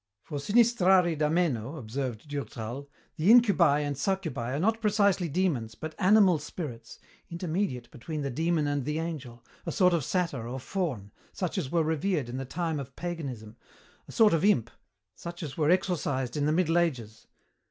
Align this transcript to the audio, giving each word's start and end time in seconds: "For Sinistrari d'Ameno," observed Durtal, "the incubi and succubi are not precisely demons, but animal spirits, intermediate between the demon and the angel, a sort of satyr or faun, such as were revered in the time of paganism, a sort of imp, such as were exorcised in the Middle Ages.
"For 0.23 0.39
Sinistrari 0.39 1.15
d'Ameno," 1.15 1.77
observed 1.77 2.27
Durtal, 2.27 2.89
"the 3.17 3.29
incubi 3.29 3.81
and 3.81 3.95
succubi 3.95 4.55
are 4.55 4.59
not 4.59 4.81
precisely 4.81 5.29
demons, 5.29 5.75
but 5.75 5.93
animal 5.99 6.39
spirits, 6.39 6.97
intermediate 7.29 7.91
between 7.91 8.23
the 8.23 8.31
demon 8.31 8.65
and 8.65 8.83
the 8.85 8.97
angel, 8.97 9.43
a 9.63 9.71
sort 9.71 9.93
of 9.93 10.03
satyr 10.03 10.47
or 10.47 10.59
faun, 10.59 11.11
such 11.33 11.55
as 11.59 11.71
were 11.71 11.83
revered 11.83 12.29
in 12.29 12.37
the 12.37 12.45
time 12.45 12.79
of 12.79 12.95
paganism, 12.95 13.57
a 14.07 14.11
sort 14.11 14.33
of 14.33 14.43
imp, 14.43 14.71
such 15.13 15.43
as 15.43 15.55
were 15.55 15.69
exorcised 15.69 16.35
in 16.35 16.47
the 16.47 16.51
Middle 16.51 16.79
Ages. 16.79 17.27